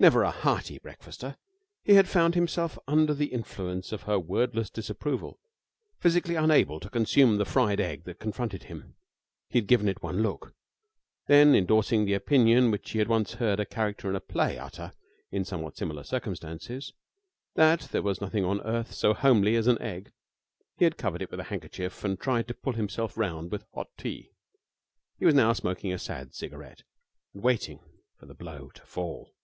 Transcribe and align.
Never 0.00 0.22
a 0.22 0.30
hearty 0.30 0.78
breakfaster, 0.78 1.36
he 1.82 1.94
had 1.94 2.06
found 2.06 2.36
himself 2.36 2.78
under 2.86 3.12
the 3.12 3.32
influence 3.32 3.90
of 3.90 4.02
her 4.02 4.16
wordless 4.16 4.70
disapproval 4.70 5.40
physically 5.98 6.36
unable 6.36 6.78
to 6.78 6.88
consume 6.88 7.36
the 7.36 7.44
fried 7.44 7.80
egg 7.80 8.04
that 8.04 8.20
confronted 8.20 8.62
him. 8.62 8.94
He 9.50 9.58
had 9.58 9.66
given 9.66 9.88
it 9.88 10.00
one 10.00 10.22
look; 10.22 10.54
then, 11.26 11.56
endorsing 11.56 12.04
the 12.04 12.14
opinion 12.14 12.70
which 12.70 12.92
he 12.92 13.00
had 13.00 13.08
once 13.08 13.32
heard 13.32 13.58
a 13.58 13.66
character 13.66 14.08
in 14.08 14.14
a 14.14 14.20
play 14.20 14.56
utter 14.56 14.92
in 15.32 15.44
somewhat 15.44 15.76
similar 15.76 16.04
circumstances 16.04 16.92
that 17.56 17.80
there 17.90 18.00
was 18.02 18.20
nothing 18.20 18.44
on 18.44 18.60
earth 18.60 18.92
so 18.94 19.14
homely 19.14 19.56
as 19.56 19.66
an 19.66 19.82
egg 19.82 20.12
he 20.76 20.84
had 20.84 20.96
covered 20.96 21.22
it 21.22 21.30
with 21.32 21.40
a 21.40 21.50
handkerchief 21.50 22.04
and 22.04 22.20
tried 22.20 22.46
to 22.46 22.54
pull 22.54 22.74
himself 22.74 23.18
round 23.18 23.50
with 23.50 23.66
hot 23.74 23.88
tea. 23.98 24.30
He 25.18 25.24
was 25.26 25.34
now 25.34 25.54
smoking 25.54 25.92
a 25.92 25.98
sad 25.98 26.36
cigarette 26.36 26.84
and 27.34 27.42
waiting 27.42 27.80
for 28.16 28.26
the 28.26 28.34
blow 28.34 28.70
to 28.74 28.82
fall. 28.82 29.34